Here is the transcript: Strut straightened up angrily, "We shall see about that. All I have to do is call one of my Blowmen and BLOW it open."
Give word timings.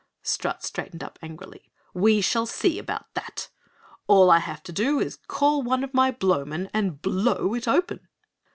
Strut 0.23 0.63
straightened 0.63 1.03
up 1.03 1.19
angrily, 1.21 1.69
"We 1.93 2.21
shall 2.21 2.47
see 2.47 2.79
about 2.79 3.13
that. 3.13 3.49
All 4.07 4.31
I 4.31 4.39
have 4.39 4.63
to 4.63 4.71
do 4.71 4.99
is 4.99 5.19
call 5.27 5.61
one 5.61 5.83
of 5.83 5.93
my 5.93 6.09
Blowmen 6.11 6.71
and 6.73 6.99
BLOW 7.03 7.53
it 7.53 7.67
open." 7.67 8.07